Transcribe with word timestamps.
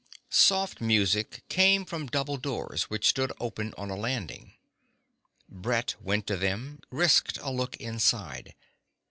Soft 0.31 0.81
music 0.81 1.43
came 1.47 1.85
from 1.85 2.07
double 2.07 2.37
doors 2.37 2.89
which 2.89 3.07
stood 3.07 3.31
open 3.39 3.71
on 3.77 3.91
a 3.91 3.95
landing. 3.95 4.55
Brett 5.47 5.93
went 6.01 6.25
to 6.25 6.37
them, 6.37 6.79
risked 6.89 7.37
a 7.39 7.51
look 7.51 7.77
inside. 7.77 8.55